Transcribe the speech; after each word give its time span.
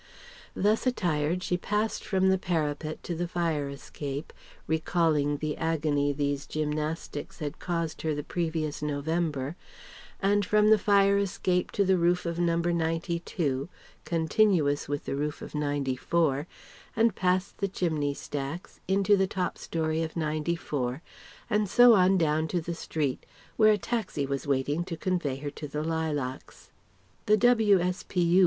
Thus 0.55 0.87
attired 0.87 1.43
she 1.43 1.57
passed 1.57 2.03
from 2.03 2.29
the 2.29 2.39
parapet 2.39 3.03
to 3.03 3.13
the 3.13 3.27
fire 3.27 3.69
escape 3.69 4.33
(recalling 4.65 5.37
the 5.37 5.55
agony 5.57 6.11
these 6.11 6.47
gymnastics 6.47 7.37
had 7.37 7.59
caused 7.59 8.01
her 8.01 8.15
the 8.15 8.23
previous 8.23 8.81
November), 8.81 9.55
and 10.19 10.43
from 10.43 10.71
the 10.71 10.79
fire 10.79 11.19
escape 11.19 11.69
to 11.73 11.85
the 11.85 11.99
roof 11.99 12.25
of 12.25 12.39
No. 12.39 12.55
92 12.55 13.69
(continuous 14.03 14.87
with 14.89 15.05
the 15.05 15.15
roof 15.15 15.39
of 15.39 15.53
94), 15.53 16.47
and 16.95 17.13
past 17.13 17.59
the 17.59 17.67
chimney 17.67 18.15
stacks, 18.15 18.79
into 18.87 19.15
the 19.15 19.27
top 19.27 19.59
storey 19.59 20.01
of 20.01 20.15
94, 20.17 21.03
and 21.47 21.69
so 21.69 21.93
on 21.93 22.17
down 22.17 22.47
to 22.47 22.59
the 22.59 22.73
street, 22.73 23.23
where 23.55 23.73
a 23.73 23.77
taxi 23.77 24.25
was 24.25 24.47
waiting 24.47 24.83
to 24.85 24.97
convey 24.97 25.35
her 25.35 25.51
to 25.51 25.67
the 25.67 25.83
Lilacs. 25.83 26.71
(The 27.27 27.37
W.S.P.U. 27.37 28.39